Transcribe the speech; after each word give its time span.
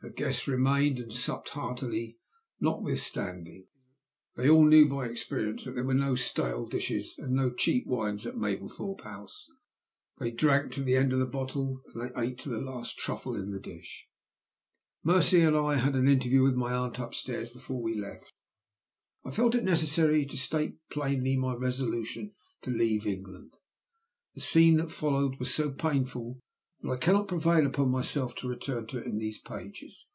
Her 0.00 0.10
guests 0.10 0.46
remained 0.46 1.00
and 1.00 1.12
supped 1.12 1.48
heartily 1.50 2.18
notwithstanding. 2.60 3.66
They 4.36 4.48
all 4.48 4.64
knew 4.64 4.88
by 4.88 5.06
experience 5.08 5.64
that 5.64 5.72
there 5.72 5.82
were 5.84 5.92
no 5.92 6.14
stale 6.14 6.66
dishes 6.66 7.16
and 7.18 7.32
no 7.32 7.50
cheap 7.52 7.84
wines 7.84 8.24
at 8.24 8.36
Mablethorpe 8.36 9.00
House. 9.00 9.46
They 10.20 10.30
drank 10.30 10.70
to 10.74 10.84
the 10.84 10.94
end 10.94 11.12
of 11.12 11.18
the 11.18 11.26
bottle, 11.26 11.82
and 11.92 12.00
they 12.14 12.22
ate 12.22 12.38
to 12.38 12.48
the 12.48 12.60
last 12.60 12.96
truffle 12.96 13.34
in 13.34 13.50
the 13.50 13.58
dish. 13.58 14.06
"Mercy 15.02 15.40
and 15.40 15.56
I 15.56 15.78
had 15.78 15.96
an 15.96 16.06
interview 16.06 16.44
with 16.44 16.54
my 16.54 16.72
aunt 16.72 17.00
upstairs 17.00 17.50
before 17.50 17.82
we 17.82 17.96
left. 17.96 18.32
I 19.24 19.32
felt 19.32 19.56
it 19.56 19.64
necessary 19.64 20.24
to 20.26 20.36
state 20.38 20.76
plainly 20.90 21.36
my 21.36 21.54
resolution 21.56 22.34
to 22.62 22.70
leave 22.70 23.04
England. 23.04 23.56
The 24.36 24.40
scene 24.42 24.76
that 24.76 24.92
followed 24.92 25.40
was 25.40 25.52
so 25.52 25.72
painful 25.72 26.38
that 26.80 26.90
I 26.90 26.96
cannot 26.96 27.26
prevail 27.26 27.68
on 27.76 27.90
myself 27.90 28.36
to 28.36 28.48
return 28.48 28.86
to 28.86 28.98
it 28.98 29.06
in 29.06 29.18
these 29.18 29.40
pages. 29.40 30.06